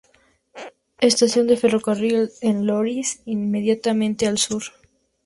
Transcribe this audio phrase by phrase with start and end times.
[1.09, 4.63] Estación de ferrocarril en Loris, inmediatamente al sur.